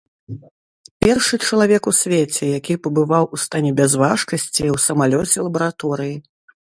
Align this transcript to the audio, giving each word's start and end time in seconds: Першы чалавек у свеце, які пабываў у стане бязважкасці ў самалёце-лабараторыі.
Першы 1.05 1.35
чалавек 1.47 1.83
у 1.91 1.93
свеце, 2.01 2.41
які 2.59 2.77
пабываў 2.87 3.23
у 3.37 3.41
стане 3.45 3.71
бязважкасці 3.81 4.63
ў 4.75 4.85
самалёце-лабараторыі. 4.87 6.15